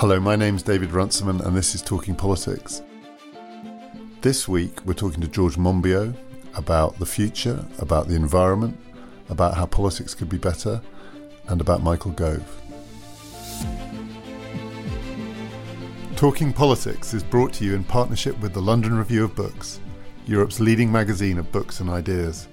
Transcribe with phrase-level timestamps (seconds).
[0.00, 2.80] Hello, my name's David Runciman, and this is Talking Politics.
[4.22, 6.16] This week, we're talking to George Monbiot
[6.54, 8.80] about the future, about the environment,
[9.28, 10.80] about how politics could be better,
[11.48, 12.62] and about Michael Gove.
[16.16, 19.80] Talking Politics is brought to you in partnership with the London Review of Books,
[20.24, 22.48] Europe's leading magazine of books and ideas.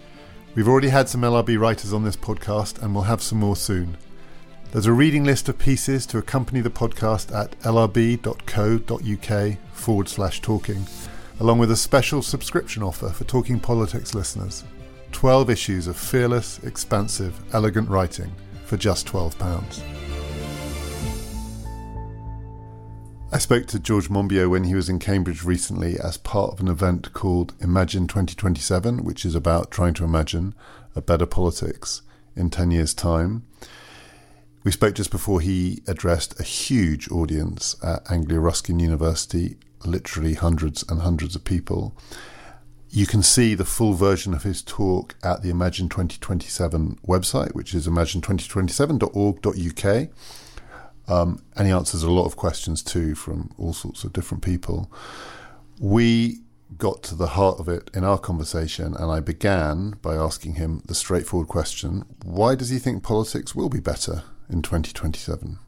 [0.53, 3.95] We've already had some LRB writers on this podcast, and we'll have some more soon.
[4.71, 10.85] There's a reading list of pieces to accompany the podcast at lrb.co.uk forward slash talking,
[11.39, 14.65] along with a special subscription offer for Talking Politics listeners.
[15.13, 18.29] 12 issues of fearless, expansive, elegant writing
[18.65, 19.81] for just £12.
[23.31, 26.67] I spoke to George Monbiot when he was in Cambridge recently as part of an
[26.67, 30.53] event called Imagine 2027, which is about trying to imagine
[30.93, 32.01] a better politics
[32.35, 33.46] in 10 years' time.
[34.67, 40.83] We spoke just before he addressed a huge audience at Anglia Ruskin University, literally hundreds
[40.89, 41.95] and hundreds of people.
[42.89, 47.73] You can see the full version of his talk at the Imagine 2027 website, which
[47.73, 50.09] is imagine2027.org.uk.
[51.07, 54.91] Um, and he answers a lot of questions too from all sorts of different people.
[55.79, 56.41] We
[56.77, 60.81] got to the heart of it in our conversation, and I began by asking him
[60.87, 65.59] the straightforward question why does he think politics will be better in 2027?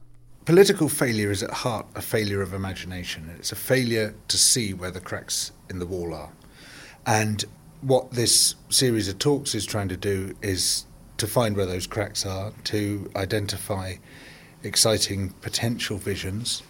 [0.45, 3.31] Political failure is at heart a failure of imagination.
[3.38, 6.31] It's a failure to see where the cracks in the wall are.
[7.05, 7.45] And
[7.81, 10.86] what this series of talks is trying to do is
[11.17, 13.95] to find where those cracks are, to identify
[14.63, 16.64] exciting potential visions.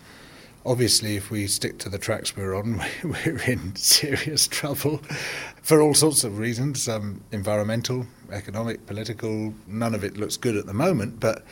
[0.66, 5.02] Obviously, if we stick to the tracks we're on, we're in serious trouble
[5.62, 9.54] for all sorts of reasons um, environmental, economic, political.
[9.68, 11.44] None of it looks good at the moment, but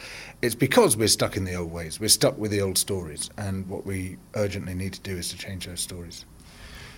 [0.41, 1.99] it's because we're stuck in the old ways.
[1.99, 5.37] We're stuck with the old stories, and what we urgently need to do is to
[5.37, 6.25] change those stories.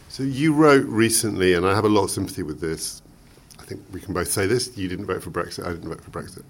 [0.09, 3.01] So, you wrote recently, and I have a lot of sympathy with this.
[3.59, 6.03] I think we can both say this you didn't vote for Brexit, I didn't vote
[6.03, 6.43] for Brexit.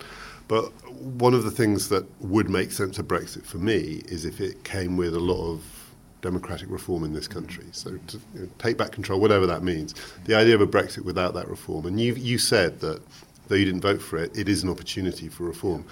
[0.47, 4.41] But one of the things that would make sense of Brexit for me is if
[4.41, 5.78] it came with a lot of
[6.21, 7.65] democratic reform in this country.
[7.71, 9.95] So to you know, take back control, whatever that means.
[10.25, 13.01] The idea of a Brexit without that reform, and you you said that
[13.47, 15.85] though you didn't vote for it, it is an opportunity for reform.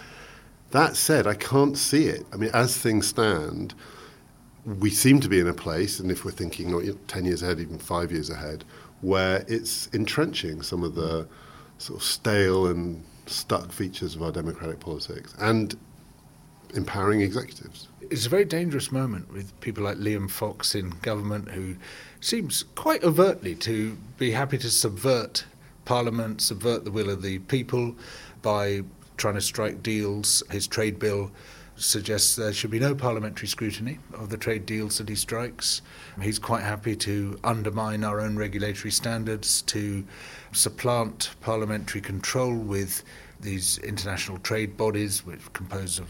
[0.72, 2.26] That said, I can't see it.
[2.34, 3.74] I mean, as things stand,
[4.66, 7.42] we seem to be in a place, and if we're thinking oh, not ten years
[7.42, 8.66] ahead, even five years ahead,
[9.02, 11.28] where it's entrenching some of the
[11.78, 15.78] sort of stale and stuck features of our democratic politics and
[16.76, 17.88] empowering executives.
[18.10, 21.76] It's a very dangerous moment with people like Liam Fox in government who
[22.22, 25.44] seems quite overtly to be happy to subvert
[25.84, 27.96] Parliament, subvert the will of the people
[28.42, 28.84] by
[29.18, 30.42] trying to strike deals.
[30.50, 31.32] His trade bill
[31.76, 35.82] suggests there should be no parliamentary scrutiny of the trade deals that he strikes.
[36.22, 40.06] He's quite happy to undermine our own regulatory standards, to
[40.54, 43.04] supplant parliamentary control with
[43.42, 46.10] these international trade bodies, which are composed of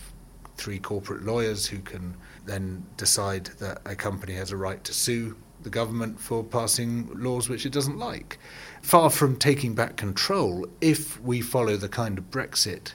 [0.58, 5.36] three corporate lawyers who can then decide that a company has a right to sue
[5.64, 8.38] the government for passing laws which it doesn't like.
[8.82, 12.94] Far from taking back control, if we follow the kind of Brexit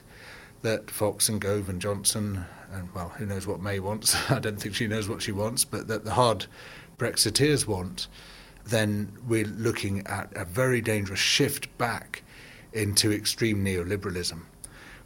[0.61, 4.15] that Fox and Gove and Johnson and well, who knows what May wants?
[4.31, 6.47] I don't think she knows what she wants, but that the hard
[6.97, 8.07] Brexiteers want,
[8.65, 12.23] then we're looking at a very dangerous shift back
[12.71, 14.41] into extreme neoliberalism,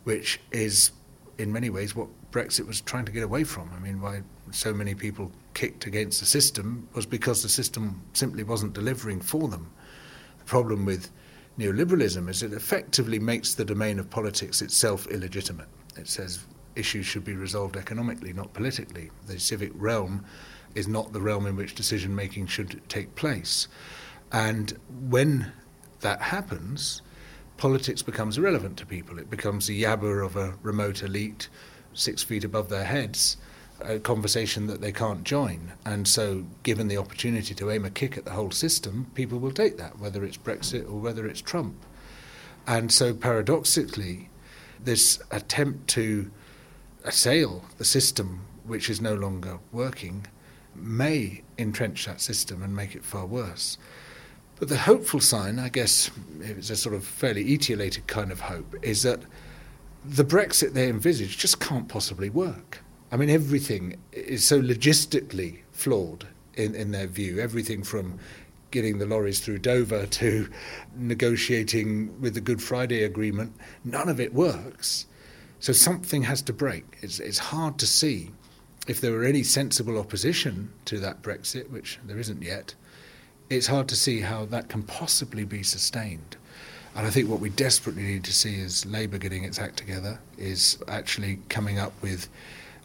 [0.04, 0.92] which is
[1.38, 3.72] in many ways what Brexit was trying to get away from.
[3.76, 4.22] I mean, why
[4.52, 9.48] so many people kicked against the system was because the system simply wasn't delivering for
[9.48, 9.72] them.
[10.38, 11.10] The problem with
[11.58, 15.68] neoliberalism is it effectively makes the domain of politics itself illegitimate.
[15.98, 16.46] It says
[16.76, 19.10] issues should be resolved economically, not politically.
[19.26, 20.24] The civic realm
[20.76, 23.68] is not the realm in which decision making should take place.
[24.32, 24.78] And
[25.10, 25.52] when
[26.02, 27.02] that happens,
[27.58, 29.18] politics becomes irrelevant to people.
[29.18, 31.50] It becomes the yabber of a remote elite
[31.98, 33.38] six feet above their heads,
[33.82, 35.74] a conversation that they can't join.
[35.86, 39.52] And so, given the opportunity to aim a kick at the whole system, people will
[39.52, 41.76] take that, whether it's Brexit or whether it's Trump.
[42.66, 44.30] And so, paradoxically,
[44.80, 46.32] this attempt to
[47.04, 50.28] assail the system which is no longer working
[50.76, 53.78] may entrench that system and make it far worse.
[54.60, 56.12] But the hopeful sign, I guess,
[56.42, 59.22] it's a sort of fairly etiolated kind of hope, is that
[60.06, 62.80] the Brexit they envisage just can't possibly work.
[63.12, 67.40] I mean, everything is so logistically flawed in, in their view.
[67.40, 68.20] Everything from
[68.72, 70.50] getting the lorries through Dover to
[70.96, 73.54] negotiating with the Good Friday Agreement,
[73.84, 75.06] none of it works.
[75.60, 76.86] So something has to break.
[77.02, 78.32] It's, it's hard to see
[78.88, 82.76] if there were any sensible opposition to that Brexit, which there isn't yet,
[83.50, 86.37] it's hard to see how that can possibly be sustained.
[86.98, 90.20] And I think what we desperately need to see is Labour getting its act together,
[90.36, 92.28] is actually coming up with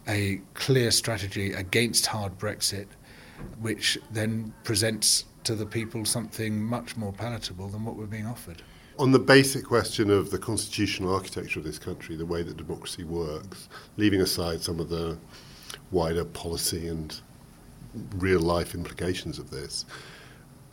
[0.07, 2.89] a clear strategy against hard Brexit,
[3.63, 8.61] which then presents to the people something much more palatable than what we're being offered.
[8.99, 13.05] On the basic question of the constitutional architecture of this country, the way that democracy
[13.05, 15.17] works, leaving aside some of the
[15.91, 17.19] wider policy and
[18.17, 19.87] real life implications of this,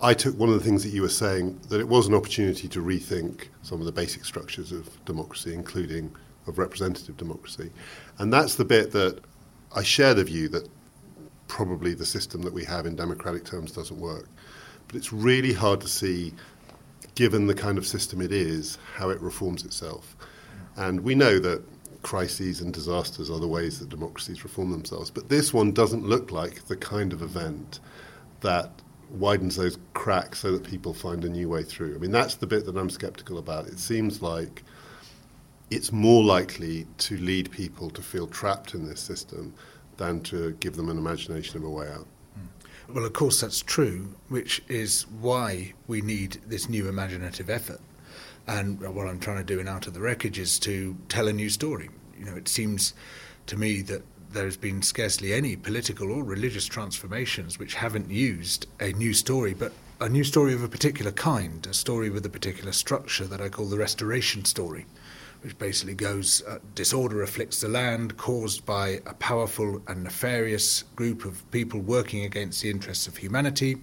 [0.02, 2.68] I took one of the things that you were saying that it was an opportunity
[2.70, 6.16] to rethink some of the basic structures of democracy, including
[6.48, 7.70] of representative democracy.
[8.18, 9.20] And that's the bit that
[9.76, 10.70] I share the view that
[11.48, 14.28] probably the system that we have in democratic terms doesn't work.
[14.88, 16.34] But it's really hard to see,
[17.16, 20.16] given the kind of system it is, how it reforms itself.
[20.78, 21.62] And we know that
[22.04, 25.12] crises and disasters are the ways that democracies reform themselves.
[25.12, 27.82] But this one doesn't look like the kind of event
[28.40, 28.72] that
[29.12, 31.96] widens those cracks so that people find a new way through.
[31.96, 33.68] I mean, that's the bit that I'm skeptical about.
[33.68, 34.64] It seems like
[35.72, 39.54] it's more likely to lead people to feel trapped in this system
[39.98, 42.08] than to give them an imagination of a way out.
[42.36, 42.94] Hmm.
[42.94, 47.82] Well, of course, that's true, which is why we need this new imaginative effort.
[48.48, 51.34] And what I'm trying to do in Out of the Wreckage is to tell a
[51.34, 51.90] new story.
[52.18, 52.94] You know, it seems
[53.46, 54.02] to me that
[54.32, 59.74] there's been scarcely any political or religious transformations which haven't used a new story, but
[60.00, 63.50] a new story of a particular kind, a story with a particular structure that I
[63.50, 64.86] call the restoration story
[65.42, 71.24] which basically goes uh, disorder afflicts the land caused by a powerful and nefarious group
[71.24, 73.78] of people working against the interests of humanity.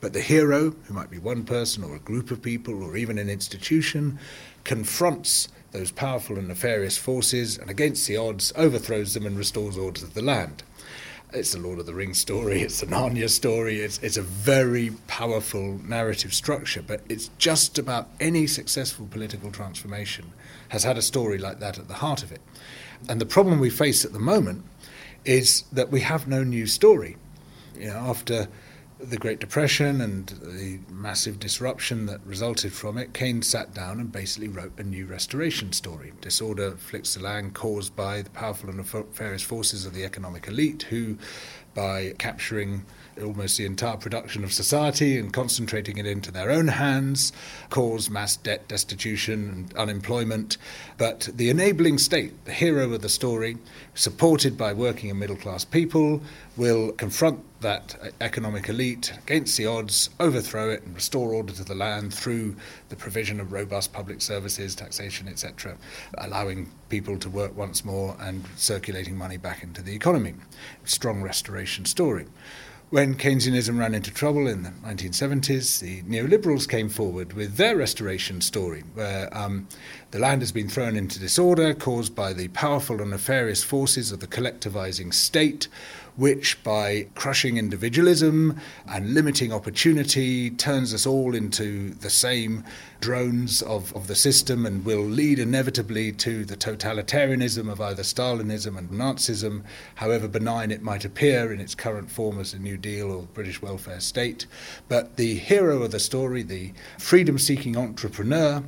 [0.00, 3.18] But the hero, who might be one person or a group of people or even
[3.18, 4.18] an institution,
[4.64, 10.00] confronts those powerful and nefarious forces and against the odds overthrows them and restores order
[10.00, 10.62] to the land.
[11.34, 14.92] It's the Lord of the Rings story, it's the Narnia story, it's, it's a very
[15.06, 20.32] powerful narrative structure, but it's just about any successful political transformation
[20.70, 22.40] has had a story like that at the heart of it.
[23.06, 24.64] And the problem we face at the moment
[25.26, 27.18] is that we have no new story.
[27.78, 28.48] You know, after
[28.98, 34.10] the Great Depression and the massive disruption that resulted from it, Keynes sat down and
[34.10, 36.12] basically wrote a new restoration story.
[36.22, 40.84] Disorder afflicts the land caused by the powerful and nefarious forces of the economic elite
[40.84, 41.18] who,
[41.74, 42.86] by capturing
[43.22, 47.34] almost the entire production of society and concentrating it into their own hands,
[47.68, 50.56] cause mass debt, destitution, and unemployment.
[50.96, 53.58] But the enabling state, the hero of the story,
[53.94, 56.22] supported by working and middle class people,
[56.56, 61.74] will confront that economic elite against the odds, overthrow it, and restore order to the
[61.74, 62.54] land through
[62.90, 65.76] the provision of robust public services, taxation, etc.,
[66.18, 70.32] allowing people to work once more and circulating money back into the economy.
[70.84, 72.26] Strong restoration story.
[72.90, 78.40] When Keynesianism ran into trouble in the 1970s, the neoliberals came forward with their restoration
[78.40, 79.66] story, where um,
[80.12, 84.20] the land has been thrown into disorder caused by the powerful and nefarious forces of
[84.20, 85.68] the collectivizing state,
[86.16, 88.58] which, by crushing individualism
[88.88, 92.64] and limiting opportunity, turns us all into the same
[93.00, 98.78] drones of, of the system and will lead inevitably to the totalitarianism of either Stalinism
[98.78, 99.62] and Nazism,
[99.96, 103.60] however benign it might appear in its current form as a New Deal or British
[103.60, 104.46] welfare state.
[104.88, 108.62] But the hero of the story, the freedom seeking entrepreneur,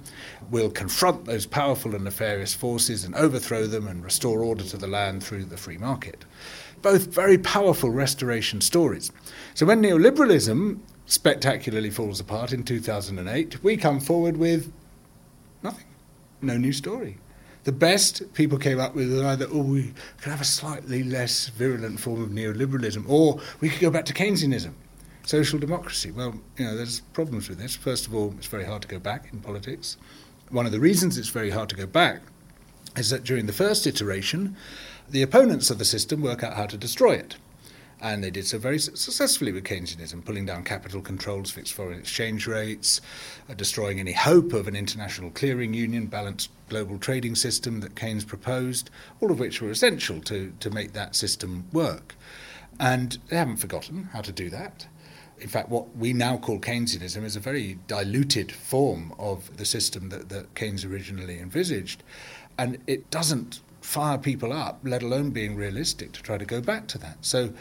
[0.50, 4.86] will confront those powerful and nefarious forces and overthrow them and restore order to the
[4.86, 6.24] land through the free market
[6.82, 9.10] both very powerful restoration stories.
[9.54, 14.72] So when neoliberalism spectacularly falls apart in 2008, we come forward with
[15.62, 15.86] nothing,
[16.42, 17.18] no new story.
[17.64, 22.00] The best people came up with either, oh, we could have a slightly less virulent
[22.00, 24.72] form of neoliberalism, or we could go back to Keynesianism,
[25.24, 26.10] social democracy.
[26.10, 27.76] Well, you know, there's problems with this.
[27.76, 29.96] First of all, it's very hard to go back in politics.
[30.50, 32.22] One of the reasons it's very hard to go back
[32.96, 34.56] is that during the first iteration,
[35.10, 37.36] the opponents of the system work out how to destroy it.
[38.00, 42.46] And they did so very successfully with Keynesianism, pulling down capital controls, fixed foreign exchange
[42.46, 43.02] rates,
[43.50, 48.24] uh, destroying any hope of an international clearing union, balanced global trading system that Keynes
[48.24, 48.88] proposed,
[49.20, 52.14] all of which were essential to, to make that system work.
[52.80, 54.86] And they haven't forgotten how to do that.
[55.40, 60.08] In fact, what we now call Keynesianism is a very diluted form of the system
[60.08, 62.02] that, that Keynes originally envisaged.
[62.58, 66.88] And it doesn't fire people up, let alone being realistic to try to go back
[66.88, 67.18] to that.
[67.20, 67.52] So,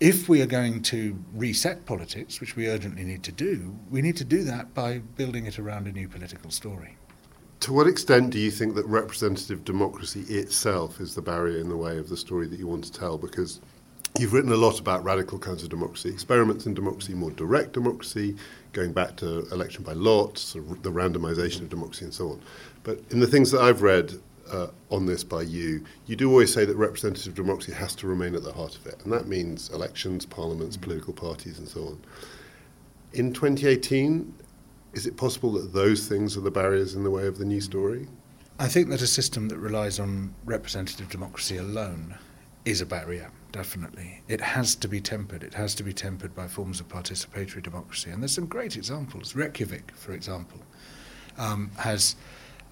[0.00, 4.16] if we are going to reset politics, which we urgently need to do, we need
[4.16, 6.96] to do that by building it around a new political story.
[7.60, 11.76] To what extent do you think that representative democracy itself is the barrier in the
[11.76, 13.16] way of the story that you want to tell?
[13.16, 13.60] Because
[14.16, 18.36] You've written a lot about radical kinds of democracy, experiments in democracy, more direct democracy,
[18.72, 22.40] going back to election by lot, sort of the randomization of democracy, and so on.
[22.84, 24.12] But in the things that I've read
[24.48, 28.36] uh, on this by you, you do always say that representative democracy has to remain
[28.36, 32.00] at the heart of it, and that means elections, parliaments, political parties, and so on.
[33.14, 34.32] In 2018,
[34.92, 37.60] is it possible that those things are the barriers in the way of the new
[37.60, 38.06] story?
[38.60, 42.16] I think that a system that relies on representative democracy alone
[42.64, 44.20] is a barrier, definitely.
[44.26, 45.44] It has to be tempered.
[45.44, 48.10] It has to be tempered by forms of participatory democracy.
[48.10, 49.36] And there's some great examples.
[49.36, 50.58] Reykjavik, for example,
[51.38, 52.16] um, has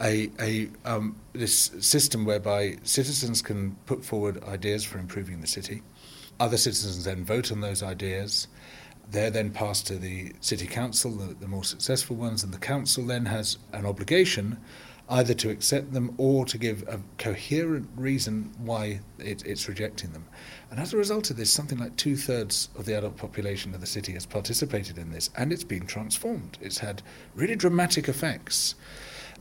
[0.01, 5.83] a, a um, this system whereby citizens can put forward ideas for improving the city.
[6.41, 8.49] Other citizens then vote on those ideas.
[9.09, 13.07] They're then passed to the city council, the, the more successful ones, and the council
[13.07, 14.59] then has an obligation
[15.13, 20.25] either to accept them or to give a coherent reason why it, it's rejecting them.
[20.71, 23.81] And as a result of this, something like two thirds of the adult population of
[23.81, 26.57] the city has participated in this, and it's been transformed.
[26.63, 27.03] It's had
[27.35, 28.75] really dramatic effects.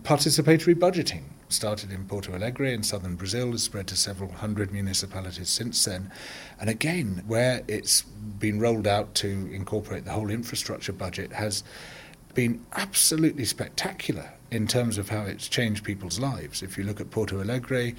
[0.03, 5.49] Participatory budgeting started in Porto Alegre in southern Brazil, has spread to several hundred municipalities
[5.49, 6.11] since then.
[6.59, 11.63] And again, where it's been rolled out to incorporate the whole infrastructure budget, has
[12.33, 16.61] been absolutely spectacular in terms of how it's changed people's lives.
[16.61, 17.93] If you look at Porto Alegre,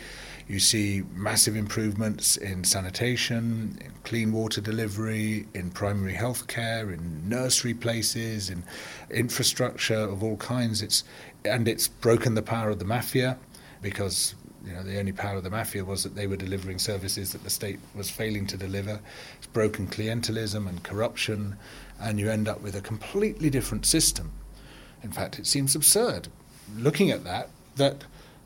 [0.46, 7.26] you see massive improvements in sanitation, in clean water delivery, in primary health care, in
[7.26, 8.64] nursery places, in
[9.10, 10.82] infrastructure of all kinds.
[10.82, 11.04] It's
[11.44, 13.38] and it's broken the power of the mafia
[13.80, 17.32] because you know the only power of the mafia was that they were delivering services
[17.32, 19.00] that the state was failing to deliver.
[19.38, 21.56] It's broken clientelism and corruption,
[21.98, 24.32] and you end up with a completely different system.
[25.02, 26.28] In fact, it seems absurd
[26.76, 28.04] looking at that that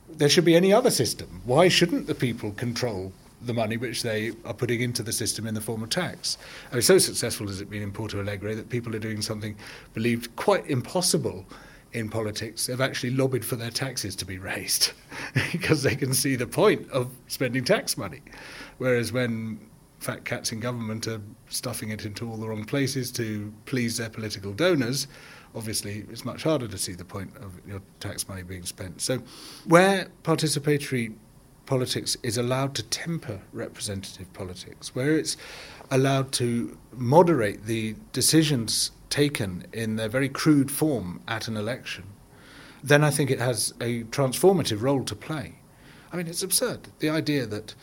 [0.08, 1.42] there should be any other system.
[1.44, 5.54] Why shouldn't the people control the money which they are putting into the system in
[5.54, 6.38] the form of tax?
[6.70, 9.56] I mean, so successful has it been in Porto Alegre that people are doing something
[9.94, 11.44] believed quite impossible
[11.92, 12.66] in politics.
[12.66, 14.92] They've actually lobbied for their taxes to be raised
[15.52, 18.22] because they can see the point of spending tax money.
[18.78, 19.60] Whereas when
[19.98, 24.10] fat cats in government are stuffing it into all the wrong places to please their
[24.10, 25.06] political donors,
[25.56, 29.00] obviously it's much harder to see the point of your tax money being spent.
[29.00, 29.22] So,
[29.64, 31.14] where participatory
[31.64, 35.36] politics is allowed to temper representative politics, where it's
[35.90, 42.04] allowed to moderate the decisions taken in their very crude form at an election,
[42.84, 45.56] then I think it has a transformative role to play.
[46.12, 46.88] I mean, it's absurd.
[47.00, 47.74] The idea that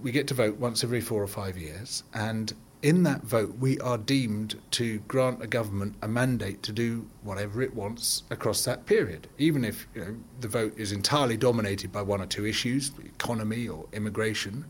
[0.00, 2.52] we get to vote once every four or five years, and
[2.84, 7.62] in that vote, we are deemed to grant a government a mandate to do whatever
[7.62, 12.02] it wants across that period, even if you know, the vote is entirely dominated by
[12.02, 14.66] one or two issues, the economy or immigration.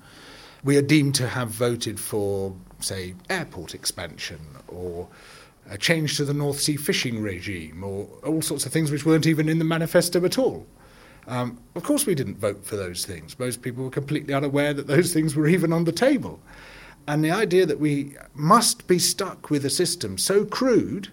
[0.62, 5.08] We are deemed to have voted for, say, airport expansion or
[5.68, 9.26] a change to the North Sea fishing regime or all sorts of things which weren't
[9.26, 10.64] even in the manifesto at all.
[11.26, 13.36] Um, of course, we didn't vote for those things.
[13.40, 16.38] Most people were completely unaware that those things were even on the table.
[17.06, 21.08] And the idea that we must be stuck with a system so crude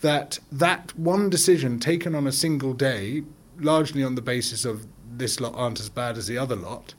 [0.00, 3.22] that that one decision taken on a single day,
[3.58, 6.94] largely on the basis of this lot aren't as bad as the other lot,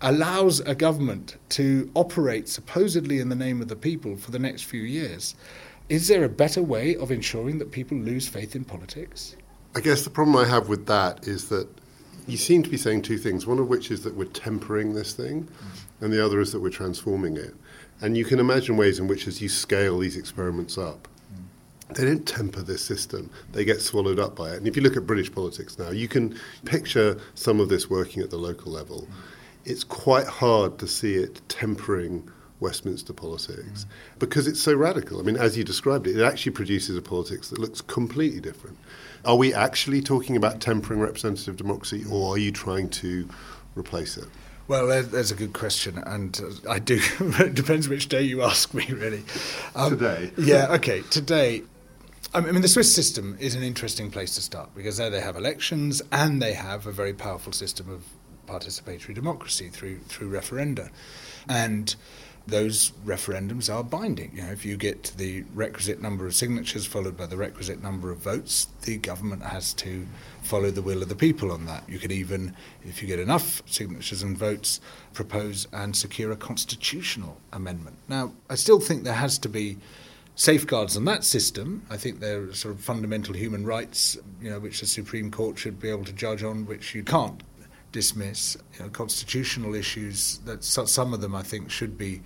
[0.00, 4.62] allows a government to operate supposedly in the name of the people for the next
[4.62, 5.34] few years.
[5.88, 9.36] Is there a better way of ensuring that people lose faith in politics?
[9.74, 11.68] I guess the problem I have with that is that
[12.26, 15.12] you seem to be saying two things, one of which is that we're tempering this
[15.12, 15.48] thing,
[16.00, 17.54] and the other is that we're transforming it.
[18.00, 21.06] And you can imagine ways in which, as you scale these experiments up,
[21.94, 23.30] they don't temper this system.
[23.52, 24.58] They get swallowed up by it.
[24.58, 28.22] And if you look at British politics now, you can picture some of this working
[28.22, 29.08] at the local level.
[29.64, 33.86] It's quite hard to see it tempering Westminster politics
[34.18, 35.18] because it's so radical.
[35.18, 38.78] I mean, as you described it, it actually produces a politics that looks completely different.
[39.24, 43.28] Are we actually talking about tempering representative democracy or are you trying to
[43.74, 44.28] replace it?
[44.70, 47.00] Well, there's a good question, and I do.
[47.20, 49.24] it depends which day you ask me, really.
[49.74, 50.30] Um, today.
[50.38, 50.68] yeah.
[50.74, 51.02] Okay.
[51.10, 51.64] Today.
[52.32, 55.36] I mean, the Swiss system is an interesting place to start because there they have
[55.36, 58.04] elections and they have a very powerful system of
[58.46, 60.90] participatory democracy through through referenda,
[61.48, 61.96] and
[62.46, 64.32] those referendums are binding.
[64.34, 68.10] You know, if you get the requisite number of signatures followed by the requisite number
[68.10, 70.06] of votes, the government has to
[70.42, 71.88] follow the will of the people on that.
[71.88, 74.80] You could even, if you get enough signatures and votes,
[75.12, 77.96] propose and secure a constitutional amendment.
[78.08, 79.78] Now, I still think there has to be
[80.34, 81.84] safeguards on that system.
[81.90, 85.58] I think there are sort of fundamental human rights, you know, which the Supreme Court
[85.58, 87.42] should be able to judge on, which you can't
[87.92, 88.56] dismiss.
[88.74, 92.22] You know, constitutional issues that some of them I think should be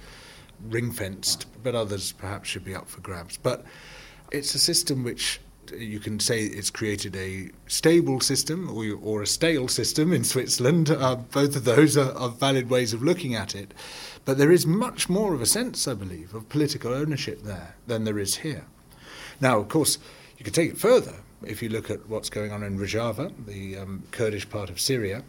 [0.69, 3.37] ring fenced, but others perhaps should be up for grabs.
[3.37, 3.65] But
[4.31, 5.41] it's a system which
[5.73, 10.91] you can say it's created a stable system or, or a stale system in Switzerland.
[10.91, 13.73] Uh, both of those are, are valid ways of looking at it.
[14.25, 18.05] But there is much more of a sense, I believe, of political ownership there than
[18.05, 18.67] there is here.
[19.41, 19.99] Now, of course,
[20.39, 23.79] you could take it further if you look at what's going on in Rojava, the
[23.79, 25.23] um, Kurdish part of Syria,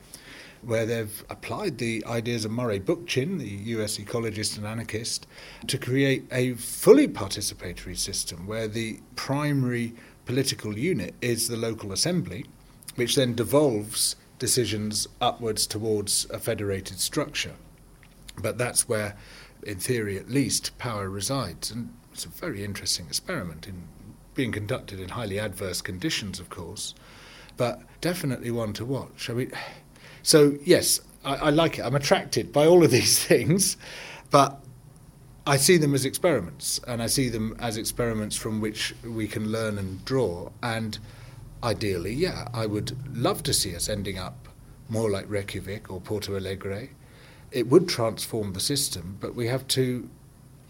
[0.66, 5.28] where they've applied the ideas of Murray Bookchin, the US ecologist and anarchist,
[5.68, 9.94] to create a fully participatory system where the primary
[10.26, 12.46] political unit is the local assembly,
[12.96, 17.54] which then devolves decisions upwards towards a federated structure.
[18.42, 19.16] But that's where,
[19.64, 21.72] in theory at least, power resides.
[21.72, 23.84] And it's a very interesting experiment in
[24.34, 26.94] being conducted in highly adverse conditions, of course,
[27.56, 29.30] but definitely one to watch.
[29.30, 29.52] I mean,
[30.26, 31.84] so yes, I, I like it.
[31.84, 33.78] I'm attracted by all of these things,
[34.32, 34.60] but
[35.46, 39.52] I see them as experiments, and I see them as experiments from which we can
[39.52, 40.50] learn and draw.
[40.64, 40.98] And
[41.64, 44.48] ideally, yeah, I would love to see us ending up
[44.90, 46.90] more like Reykjavik or Porto Alegre.
[47.52, 50.10] It would transform the system, but we have to,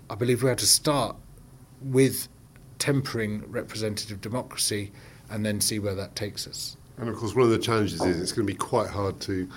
[0.09, 1.15] I believe, we have to start
[1.81, 2.27] with
[2.77, 4.91] tempering representative democracy
[5.29, 6.75] and then see where that takes us.
[6.98, 9.50] And of course, one of the challenges is it's going to be quite hard to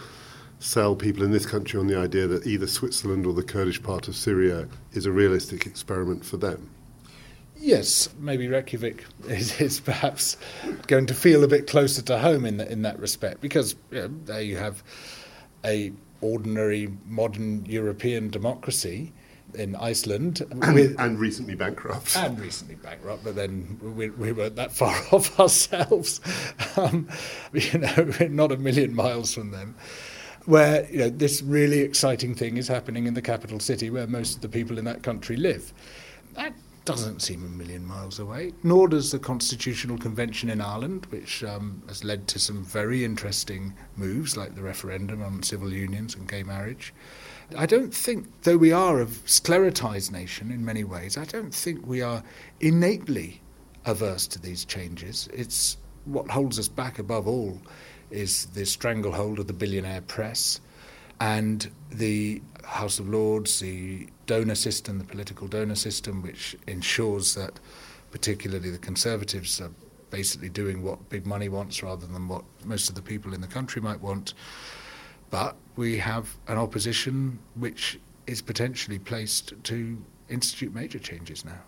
[0.60, 4.08] sell people in this country on the idea that either Switzerland or the Kurdish part
[4.08, 6.70] of Syria is a realistic experiment for them.
[7.56, 10.36] Yes, maybe Reykjavik is, is perhaps
[10.86, 14.00] going to feel a bit closer to home in, the, in that respect because you
[14.00, 14.82] know, there you have
[15.64, 19.12] a ordinary modern European democracy
[19.54, 22.16] in Iceland and, with, and, recently bankrupt.
[22.16, 26.20] And recently bankrupt, but then we, we weren't that far off ourselves.
[26.76, 27.08] Um,
[27.52, 29.76] you know, not a million miles from them.
[30.46, 34.36] Where you know this really exciting thing is happening in the capital city, where most
[34.36, 35.74] of the people in that country live.
[36.34, 36.54] That
[36.86, 38.52] doesn't seem a million miles away.
[38.62, 43.74] Nor does the Constitutional Convention in Ireland, which um, has led to some very interesting
[43.96, 46.94] moves, like the referendum on civil unions and gay marriage.
[47.56, 51.86] I don't think, though we are a sclerotized nation in many ways, I don't think
[51.86, 52.22] we are
[52.60, 53.40] innately
[53.86, 55.28] averse to these changes.
[55.32, 57.60] It's what holds us back above all
[58.10, 60.60] is the stranglehold of the billionaire press
[61.20, 67.58] and the House of Lords, the donor system, the political donor system, which ensures that
[68.10, 69.70] particularly the Conservatives are
[70.10, 73.46] basically doing what big money wants rather than what most of the people in the
[73.46, 74.34] country might want.
[75.30, 79.96] But we have an opposition which is potentially placed to
[80.28, 81.60] institute major changes now.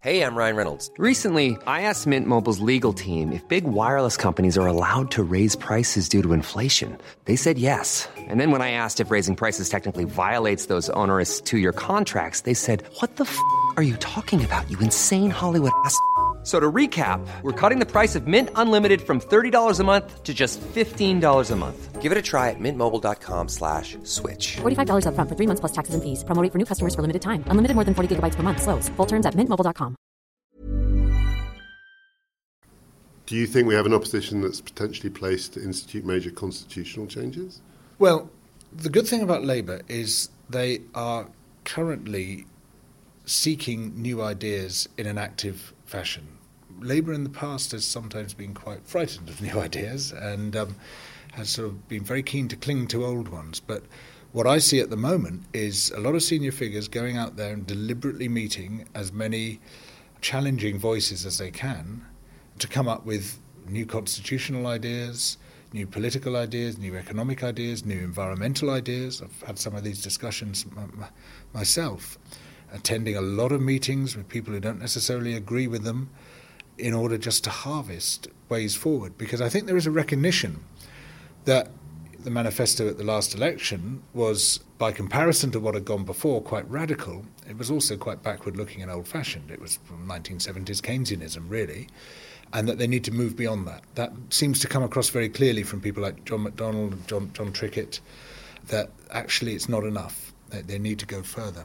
[0.00, 0.88] Hey, I'm Ryan Reynolds.
[0.98, 5.56] Recently, I asked Mint Mobile's legal team if big wireless companies are allowed to raise
[5.56, 6.96] prices due to inflation.
[7.24, 8.08] They said yes.
[8.16, 12.42] And then when I asked if raising prices technically violates those onerous two year contracts,
[12.42, 13.36] they said, What the f
[13.76, 15.98] are you talking about, you insane Hollywood ass?
[16.46, 20.32] So to recap, we're cutting the price of Mint Unlimited from $30 a month to
[20.32, 22.00] just $15 a month.
[22.00, 24.58] Give it a try at mintmobile.com slash switch.
[24.58, 26.22] $45 up front for three months plus taxes and fees.
[26.22, 27.42] Promoting for new customers for limited time.
[27.48, 28.62] Unlimited more than 40 gigabytes per month.
[28.62, 28.88] Slows.
[28.90, 29.96] Full terms at mintmobile.com.
[33.26, 37.60] Do you think we have an opposition that's potentially placed to institute major constitutional changes?
[37.98, 38.30] Well,
[38.72, 41.26] the good thing about Labour is they are
[41.64, 42.46] currently
[43.24, 46.35] seeking new ideas in an active fashion.
[46.80, 50.76] Labour in the past has sometimes been quite frightened of new ideas and um,
[51.32, 53.60] has sort of been very keen to cling to old ones.
[53.60, 53.84] But
[54.32, 57.52] what I see at the moment is a lot of senior figures going out there
[57.52, 59.60] and deliberately meeting as many
[60.20, 62.04] challenging voices as they can
[62.58, 65.38] to come up with new constitutional ideas,
[65.72, 69.22] new political ideas, new economic ideas, new environmental ideas.
[69.22, 70.64] I've had some of these discussions
[71.52, 72.18] myself,
[72.72, 76.10] attending a lot of meetings with people who don't necessarily agree with them
[76.78, 79.16] in order just to harvest ways forward.
[79.18, 80.64] Because I think there is a recognition
[81.44, 81.70] that
[82.26, 86.68] the manifesto at the last election was, by comparison to what had gone before, quite
[86.68, 87.24] radical.
[87.48, 89.50] It was also quite backward looking and old fashioned.
[89.50, 91.88] It was from 1970s Keynesianism, really,
[92.52, 93.84] and that they need to move beyond that.
[93.94, 97.52] That seems to come across very clearly from people like John McDonnell and John, Jon
[97.52, 98.00] Trickett,
[98.68, 100.32] that actually it's not enough.
[100.50, 101.64] They, they need to go further.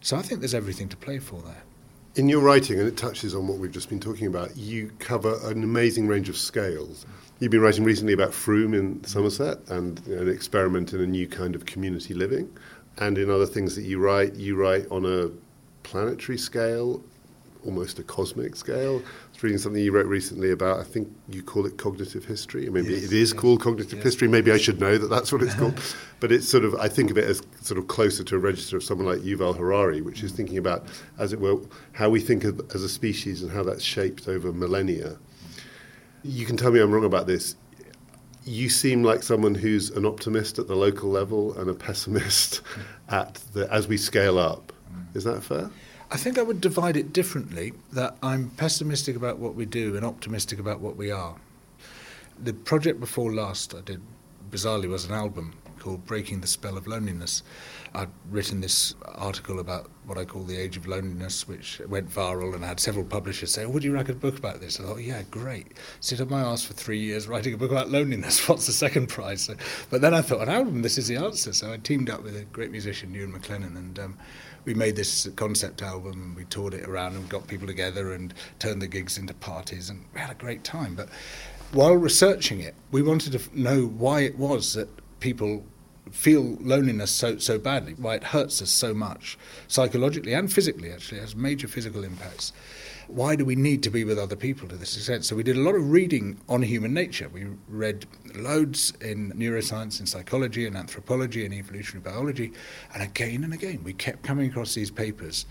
[0.00, 1.62] So I think there's everything to play for there.
[2.18, 5.38] In your writing, and it touches on what we've just been talking about, you cover
[5.44, 7.06] an amazing range of scales.
[7.38, 11.06] You've been writing recently about Frome in Somerset and you know, an experiment in a
[11.06, 12.50] new kind of community living.
[12.96, 15.30] And in other things that you write, you write on a
[15.84, 17.04] planetary scale
[17.68, 18.96] almost a cosmic scale.
[18.96, 22.70] I was reading something you wrote recently about, I think you call it cognitive history.
[22.70, 24.04] Maybe Yes, it is yes, called cognitive yes.
[24.04, 24.26] history.
[24.26, 25.72] Maybe I should know that that's what it's uh-huh.
[25.72, 25.94] called.
[26.18, 28.78] But it's sort of, I think of it as sort of closer to a register
[28.78, 30.86] of someone like Yuval Harari, which is thinking about,
[31.18, 31.60] as it were,
[31.92, 35.18] how we think of, as a species and how that's shaped over millennia.
[36.22, 37.54] You can tell me I'm wrong about this.
[38.44, 42.62] You seem like someone who's an optimist at the local level and a pessimist
[43.10, 44.72] at the as we scale up.
[44.90, 45.16] Mm.
[45.16, 45.70] Is that fair?
[46.10, 50.06] I think I would divide it differently that I'm pessimistic about what we do and
[50.06, 51.36] optimistic about what we are.
[52.42, 54.00] The project before last I did,
[54.50, 57.42] bizarrely, was an album called Breaking the Spell of Loneliness.
[57.94, 62.54] I'd written this article about what I call the age of loneliness, which went viral
[62.54, 64.80] and I had several publishers say, oh, Would you write a book about this?
[64.80, 65.74] I thought, Yeah, great.
[66.00, 68.48] Sit on my ass for three years writing a book about loneliness.
[68.48, 69.42] What's the second prize?
[69.42, 69.54] So,
[69.90, 71.52] but then I thought, An album, this is the answer.
[71.52, 74.18] So I teamed up with a great musician, Ewan McLennan, and um,
[74.64, 78.34] we made this concept album and we toured it around and got people together and
[78.58, 80.94] turned the gigs into parties and we had a great time.
[80.94, 81.08] But
[81.72, 84.88] while researching it, we wanted to know why it was that
[85.20, 85.64] people
[86.10, 90.92] feel loneliness so so badly, why it hurts us so much, psychologically and physically.
[90.92, 92.52] Actually, has major physical impacts.
[93.08, 95.24] Why do we need to be with other people to this extent?
[95.24, 97.30] So we did a lot of reading on human nature.
[97.30, 98.04] We read
[98.34, 102.52] loads in neuroscience, in psychology, and anthropology, and evolutionary biology,
[102.92, 105.46] and again and again we kept coming across these papers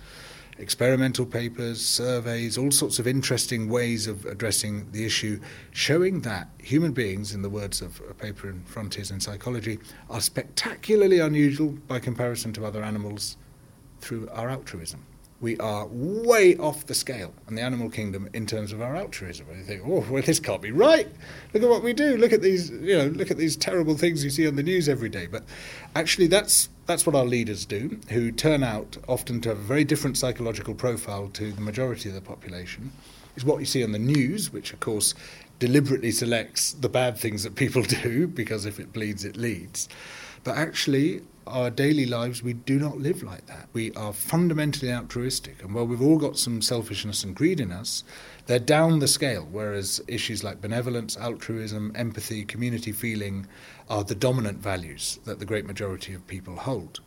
[0.60, 5.40] experimental papers, surveys, all sorts of interesting ways of addressing the issue,
[5.72, 10.22] showing that human beings, in the words of a paper in Frontiers in Psychology, are
[10.22, 13.38] spectacularly unusual by comparison to other animals
[14.00, 15.06] through our altruism.
[15.40, 19.48] We are way off the scale in the animal kingdom in terms of our altruism.
[19.50, 21.08] And you think, oh, well, this can't be right.
[21.54, 22.18] Look at what we do.
[22.18, 24.90] Look at these, you know, look at these terrible things you see on the news
[24.90, 25.28] every day.
[25.28, 25.44] But
[25.96, 29.84] actually, that's that's what our leaders do, who turn out often to have a very
[29.84, 32.92] different psychological profile to the majority of the population.
[33.36, 35.14] Is what you see on the news, which of course
[35.60, 39.88] deliberately selects the bad things that people do because if it bleeds, it leads.
[40.44, 43.68] But actually, our daily lives, we do not live like that.
[43.74, 45.62] We are fundamentally altruistic.
[45.64, 48.04] And while we've all got some selfishness and greed in us,
[48.46, 53.48] they're down the scale, whereas issues like benevolence, altruism, empathy, community feeling
[53.90, 57.00] are the dominant values that the great majority of people hold.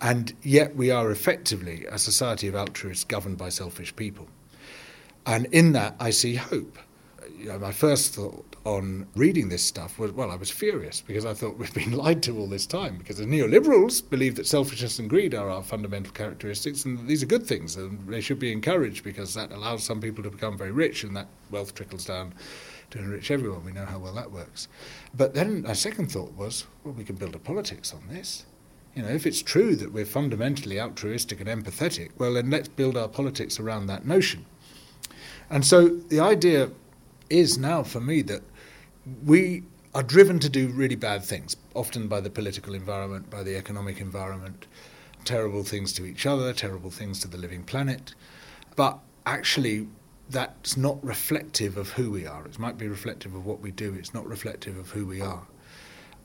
[0.00, 4.28] And yet we are effectively a society of altruists governed by selfish people.
[5.26, 6.78] And in that, I see hope.
[7.38, 11.24] You know, my first thought on reading this stuff was, well, I was furious because
[11.24, 12.96] I thought we've been lied to all this time.
[12.98, 17.26] Because the neoliberals believe that selfishness and greed are our fundamental characteristics, and these are
[17.26, 20.72] good things, and they should be encouraged because that allows some people to become very
[20.72, 22.34] rich, and that wealth trickles down
[22.90, 23.64] to enrich everyone.
[23.64, 24.68] We know how well that works.
[25.14, 28.44] But then my second thought was, well, we can build a politics on this.
[28.94, 32.96] You know, if it's true that we're fundamentally altruistic and empathetic, well, then let's build
[32.96, 34.44] our politics around that notion.
[35.48, 36.70] And so the idea
[37.30, 38.42] is now for me that
[39.24, 43.56] we are driven to do really bad things, often by the political environment, by the
[43.56, 44.66] economic environment,
[45.24, 48.14] terrible things to each other, terrible things to the living planet.
[48.76, 49.88] But actually,
[50.28, 52.46] that's not reflective of who we are.
[52.46, 55.46] It might be reflective of what we do, it's not reflective of who we are.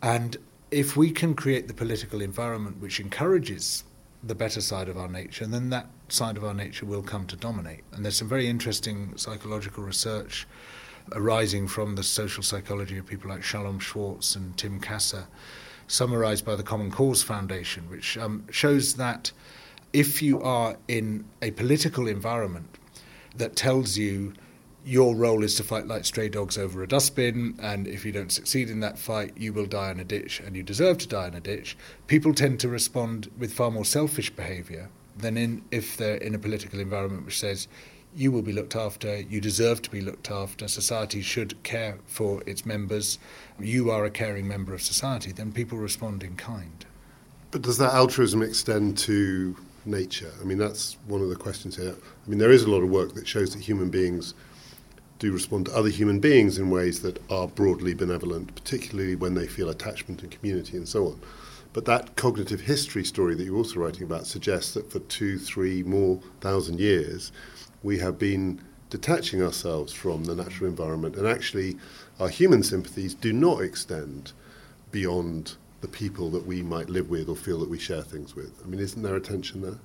[0.02, 0.38] And
[0.70, 3.84] if we can create the political environment which encourages
[4.24, 7.36] the better side of our nature, then that side of our nature will come to
[7.36, 7.82] dominate.
[7.94, 10.48] And there's some very interesting psychological research
[11.12, 15.28] arising from the social psychology of people like Shalom Schwartz and Tim Kasser,
[15.88, 19.32] summarized by the Common Cause Foundation, which um, shows that
[19.94, 22.78] if you are in a political environment
[23.36, 24.34] that tells you
[24.86, 28.32] your role is to fight like stray dogs over a dustbin, and if you don't
[28.32, 31.28] succeed in that fight, you will die in a ditch, and you deserve to die
[31.28, 31.76] in a ditch.
[32.06, 36.40] People tend to respond with far more selfish behaviour than in, if they're in a
[36.40, 37.68] political environment which says
[38.16, 42.42] you will be looked after, you deserve to be looked after, society should care for
[42.46, 43.20] its members,
[43.60, 46.86] you are a caring member of society, then people respond in kind.
[47.52, 50.32] But does that altruism extend to nature?
[50.42, 51.96] I mean, that's one of the questions here.
[51.96, 54.34] I mean, there is a lot of work that shows that human beings
[55.20, 59.48] do respond to other human beings in ways that are broadly benevolent, particularly when they
[59.48, 61.22] feel attachment and community and so on.
[61.72, 65.84] But that cognitive history story that you're also writing about suggests that for two, three
[65.84, 67.34] more thousand years,
[67.86, 71.78] we have been detaching ourselves from the natural environment, and actually,
[72.20, 74.34] our human sympathies do not extend
[74.92, 78.60] beyond the people that we might live with or feel that we share things with.
[78.64, 79.78] I mean, isn't there a tension there?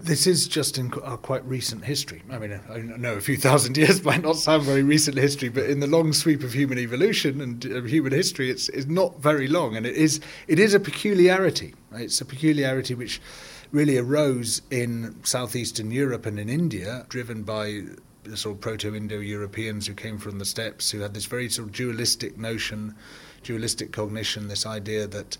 [0.00, 2.22] This is just in our quite recent history.
[2.30, 5.64] I mean, I know a few thousand years might not sound very recent history, but
[5.64, 9.48] in the long sweep of human evolution and uh, human history, it's, it's not very
[9.48, 11.74] long, and it is it is a peculiarity.
[11.92, 13.20] It's a peculiarity which
[13.72, 17.82] really arose in southeastern Europe and in India, driven by
[18.24, 21.74] the sort of proto-Indo-Europeans who came from the steppes, who had this very sort of
[21.74, 22.94] dualistic notion,
[23.42, 25.36] dualistic cognition, this idea that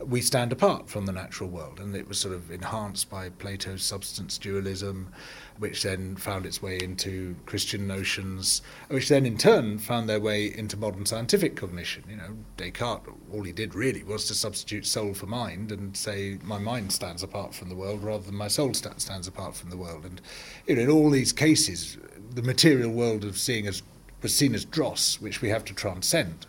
[0.00, 3.82] we stand apart from the natural world, and it was sort of enhanced by Plato's
[3.82, 5.12] substance dualism,
[5.58, 10.46] which then found its way into Christian notions, which then in turn found their way
[10.56, 12.04] into modern scientific cognition.
[12.08, 16.38] You know, Descartes, all he did really was to substitute soul for mind and say
[16.44, 19.76] my mind stands apart from the world rather than my soul stands apart from the
[19.76, 20.04] world.
[20.04, 20.20] And
[20.66, 21.98] you know, in all these cases,
[22.34, 23.82] the material world of seeing as
[24.22, 26.46] was seen as dross, which we have to transcend.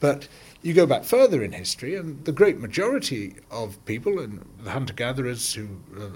[0.00, 0.28] But
[0.64, 4.94] you go back further in history, and the great majority of people, and the hunter
[4.94, 5.68] gatherers who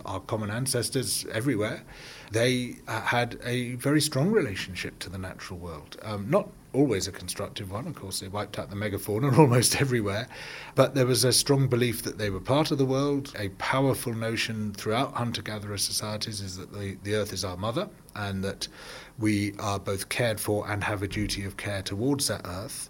[0.06, 1.84] are common ancestors everywhere,
[2.32, 5.98] they uh, had a very strong relationship to the natural world.
[6.00, 10.26] Um, not always a constructive one, of course, they wiped out the megafauna almost everywhere,
[10.74, 13.34] but there was a strong belief that they were part of the world.
[13.38, 17.86] A powerful notion throughout hunter gatherer societies is that the, the earth is our mother,
[18.16, 18.66] and that
[19.18, 22.88] we are both cared for and have a duty of care towards that earth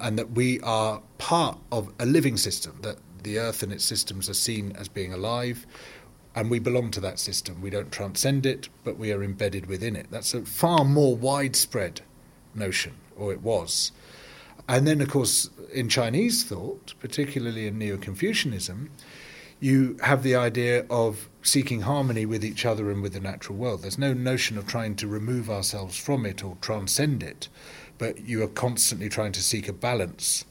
[0.00, 4.28] and that we are part of a living system, that the earth and its systems
[4.28, 5.66] are seen as being alive,
[6.34, 7.60] and we belong to that system.
[7.60, 10.06] We don't transcend it, but we are embedded within it.
[10.10, 12.02] That's a far more widespread
[12.54, 13.92] notion, or it was.
[14.68, 18.90] And then, of course, in Chinese thought, particularly in Neo Confucianism,
[19.60, 23.82] you have the idea of seeking harmony with each other and with the natural world.
[23.82, 27.48] There's no notion of trying to remove ourselves from it or transcend it
[27.98, 30.44] but you are constantly trying to seek a balance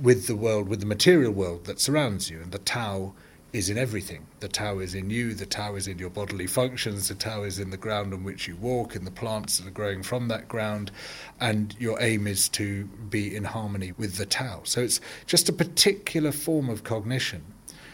[0.00, 2.40] with the world, with the material world that surrounds you.
[2.40, 3.12] And the Tao
[3.52, 4.26] is in everything.
[4.40, 7.58] The Tao is in you, the Tao is in your bodily functions, the Tao is
[7.58, 10.48] in the ground on which you walk, in the plants that are growing from that
[10.48, 10.90] ground,
[11.38, 14.62] and your aim is to be in harmony with the Tao.
[14.64, 17.42] So it's just a particular form of cognition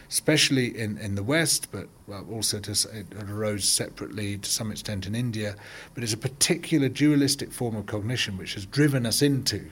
[0.09, 1.89] especially in, in the West, but
[2.31, 5.55] also to, it arose separately to some extent in India.
[5.95, 9.71] But it's a particular dualistic form of cognition which has driven us into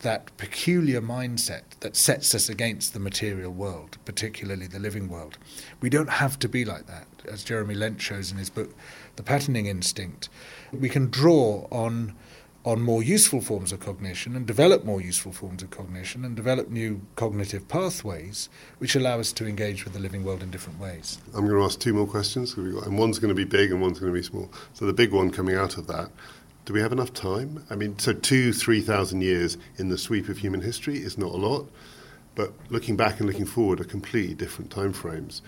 [0.00, 5.36] that peculiar mindset that sets us against the material world, particularly the living world.
[5.80, 7.06] We don't have to be like that.
[7.26, 8.74] As Jeremy Lent shows in his book,
[9.16, 10.30] The Patterning Instinct,
[10.72, 12.14] we can draw on
[12.64, 16.68] on more useful forms of cognition and develop more useful forms of cognition and develop
[16.68, 21.18] new cognitive pathways which allow us to engage with the living world in different ways.
[21.28, 23.98] I'm going to ask two more questions, and one's going to be big and one's
[23.98, 24.50] going to be small.
[24.74, 26.10] So the big one coming out of that,
[26.66, 27.64] do we have enough time?
[27.70, 31.32] I mean, so two, three thousand years in the sweep of human history is not
[31.32, 31.66] a lot,
[32.34, 35.40] but looking back and looking forward are completely different time frames.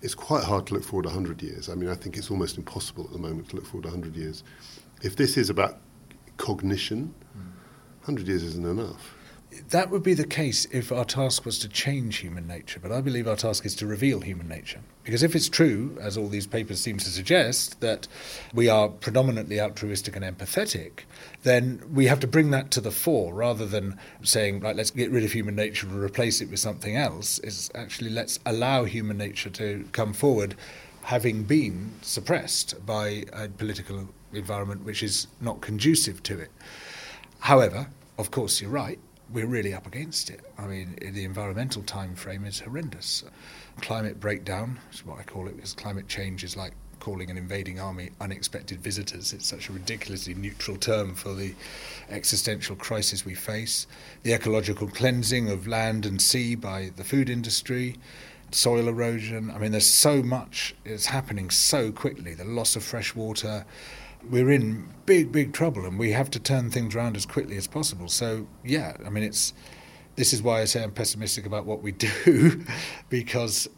[0.00, 1.68] It's quite hard to look forward 100 years.
[1.68, 4.42] I mean, I think it's almost impossible at the moment to look forward 100 years.
[5.02, 5.78] If this is about
[6.36, 7.14] cognition,
[8.04, 9.14] 100 years isn't enough.
[9.68, 13.02] That would be the case if our task was to change human nature, but I
[13.02, 14.80] believe our task is to reveal human nature.
[15.04, 18.08] Because if it's true, as all these papers seem to suggest, that
[18.54, 21.00] we are predominantly altruistic and empathetic,
[21.42, 25.10] then we have to bring that to the fore rather than saying, right, let's get
[25.10, 27.38] rid of human nature and replace it with something else.
[27.40, 30.54] Is actually let's allow human nature to come forward
[31.02, 33.24] having been suppressed by
[33.58, 36.50] political environment which is not conducive to it.
[37.40, 38.98] However, of course, you're right.
[39.32, 40.40] We're really up against it.
[40.58, 43.24] I mean, the environmental time frame is horrendous.
[43.80, 47.80] Climate breakdown is what I call it, because climate change is like calling an invading
[47.80, 49.32] army unexpected visitors.
[49.32, 51.54] It's such a ridiculously neutral term for the
[52.10, 53.88] existential crisis we face.
[54.22, 57.96] The ecological cleansing of land and sea by the food industry,
[58.52, 59.50] soil erosion.
[59.50, 62.34] I mean, there's so much is happening so quickly.
[62.34, 63.64] The loss of fresh water,
[64.30, 67.66] we're in big, big trouble, and we have to turn things around as quickly as
[67.66, 68.08] possible.
[68.08, 69.52] So, yeah, I mean, it's
[70.16, 71.92] this is why I say I'm pessimistic about what we
[72.24, 72.64] do,
[73.08, 73.68] because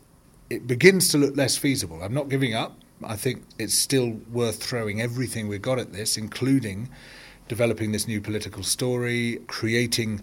[0.50, 2.02] it begins to look less feasible.
[2.02, 2.78] I'm not giving up.
[3.02, 6.88] I think it's still worth throwing everything we've got at this, including
[7.48, 10.22] developing this new political story, creating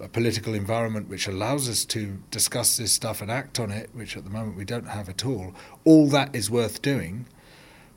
[0.00, 4.16] a political environment which allows us to discuss this stuff and act on it, which
[4.16, 5.54] at the moment we don't have at all.
[5.84, 7.26] All that is worth doing,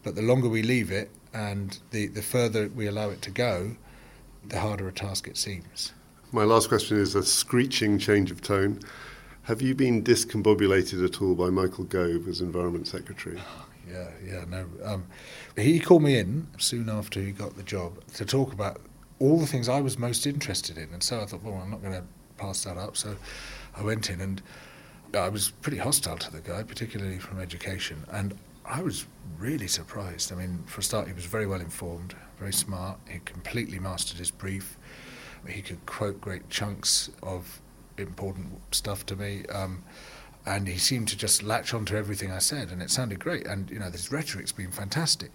[0.03, 3.76] but the longer we leave it, and the, the further we allow it to go,
[4.48, 5.94] the harder a task it seems.
[6.32, 8.80] My last question is a screeching change of tone.
[9.44, 13.39] Have you been discombobulated at all by Michael Gove as Environment Secretary?
[13.91, 14.67] Yeah, yeah, no.
[14.86, 15.06] Um,
[15.58, 18.80] he called me in soon after he got the job to talk about
[19.20, 20.89] all the things I was most interested in.
[20.94, 22.04] And so I thought, well, I'm not going to
[22.38, 22.96] pass that up.
[22.96, 23.17] So
[23.76, 24.41] I went in and
[25.13, 28.06] I was pretty hostile to the guy, particularly from education.
[28.12, 28.38] And
[28.71, 29.05] I was
[29.38, 30.31] really surprised.
[30.31, 32.99] I mean, for a start, he was very well informed, very smart.
[33.10, 34.77] He completely mastered his brief.
[35.45, 37.60] He could quote great chunks of
[37.97, 39.45] important stuff to me.
[39.47, 39.84] Um,
[40.43, 43.45] And he seemed to just latch onto everything I said, and it sounded great.
[43.45, 45.29] And, you know, this rhetoric's been fantastic.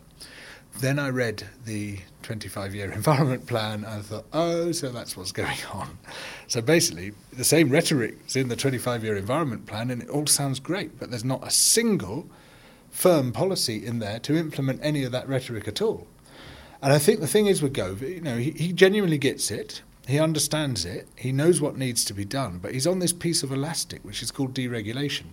[0.81, 3.85] Then I read the 25 year environment plan.
[3.85, 5.99] And I thought, oh, so that's what's going on.
[6.49, 10.27] So basically, the same rhetoric is in the 25 year environment plan, and it all
[10.27, 12.29] sounds great, but there's not a single
[12.97, 16.07] firm policy in there to implement any of that rhetoric at all.
[16.81, 19.83] And I think the thing is with Gove, you know, he, he genuinely gets it.
[20.09, 21.07] He understands it.
[21.15, 22.59] He knows what needs to be done.
[22.59, 25.25] But he's on this piece of elastic, which is called deregulation.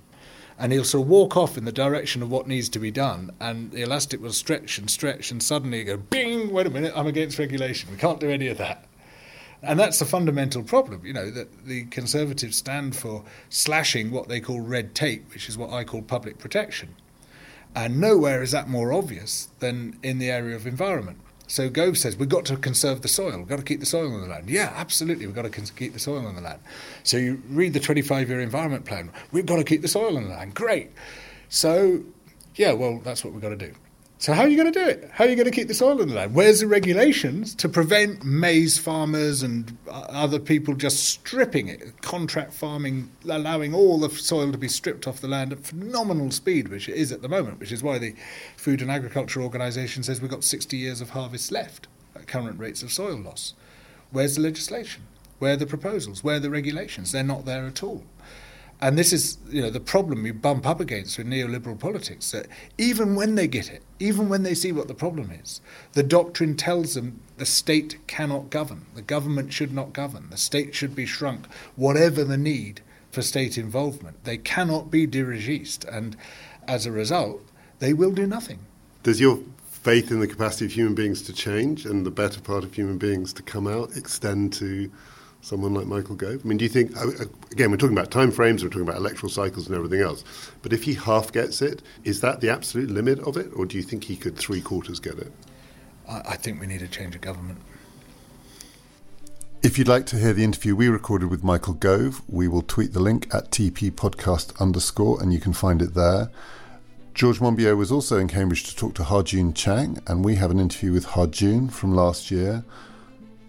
[0.59, 3.31] And he'll sort of walk off in the direction of what needs to be done.
[3.39, 5.31] And the elastic will stretch and stretch.
[5.31, 7.89] And suddenly go, bing, wait a minute, I'm against regulation.
[7.91, 8.85] We can't do any of that.
[9.61, 14.41] And that's the fundamental problem, you know, that the Conservatives stand for slashing what they
[14.41, 16.95] call red tape, which is what I call public protection.
[17.75, 21.17] And nowhere is that more obvious than in the area of environment.
[21.47, 23.37] So Gove says we've got to conserve the soil.
[23.37, 24.49] We've got to keep the soil on the land.
[24.49, 26.59] Yeah, absolutely, we've got to keep the soil on the land.
[27.03, 29.11] So you read the 25-year environment plan.
[29.31, 30.55] We've got to keep the soil on the land.
[30.55, 30.91] Great.
[31.49, 32.03] So,
[32.55, 33.73] yeah, well, that's what we've got to do.
[34.23, 35.09] So how are you going to do it?
[35.11, 36.33] How are you going to keep the soil in the land?
[36.33, 42.53] Where's the regulations to prevent maize farmers and uh, other people just stripping it, contract
[42.53, 46.87] farming, allowing all the soil to be stripped off the land at phenomenal speed, which
[46.87, 48.15] it is at the moment, which is why the
[48.55, 52.81] Food and Agriculture Organization says we've got 60 years of harvest left at current rates
[52.81, 53.55] of soil loss.
[54.11, 55.03] Where's the legislation?
[55.39, 56.23] Where are the proposals?
[56.23, 57.11] Where are the regulations?
[57.11, 58.05] They're not there at all.
[58.83, 62.31] And this is, you know, the problem you bump up against with neoliberal politics.
[62.31, 65.61] That even when they get it, even when they see what the problem is,
[65.93, 70.75] the doctrine tells them the state cannot govern, the government should not govern, the state
[70.75, 71.45] should be shrunk,
[71.77, 74.21] whatever the need for state involvement.
[74.25, 76.17] They cannot be dirigiste, and
[76.67, 77.41] as a result,
[77.79, 78.59] they will do nothing.
[79.01, 82.65] Does your faith in the capacity of human beings to change and the better part
[82.65, 84.91] of human beings to come out extend to
[85.43, 86.41] someone like Michael Gove?
[86.43, 88.87] I mean, do you think, uh, uh, again, we're talking about time frames, we're talking
[88.87, 90.23] about electoral cycles and everything else,
[90.63, 93.77] but if he half gets it, is that the absolute limit of it, or do
[93.77, 95.31] you think he could three quarters get it?
[96.07, 97.59] I think we need a change of government.
[99.61, 102.93] If you'd like to hear the interview we recorded with Michael Gove, we will tweet
[102.93, 106.29] the link at TP podcast underscore and you can find it there.
[107.13, 110.59] George Monbiot was also in Cambridge to talk to Ha-Joon Chang, and we have an
[110.59, 112.65] interview with Harjoon from last year.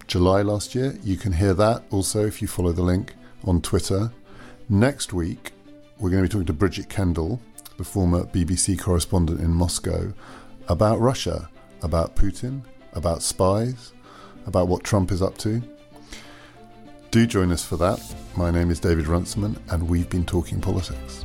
[0.07, 0.99] July last year.
[1.03, 3.15] You can hear that also if you follow the link
[3.45, 4.13] on Twitter.
[4.69, 5.53] Next week,
[5.99, 7.41] we're going to be talking to Bridget Kendall,
[7.77, 10.13] the former BBC correspondent in Moscow,
[10.69, 11.49] about Russia,
[11.83, 12.63] about Putin,
[12.93, 13.93] about spies,
[14.47, 15.63] about what Trump is up to.
[17.11, 18.01] Do join us for that.
[18.37, 21.25] My name is David Runciman, and we've been talking politics.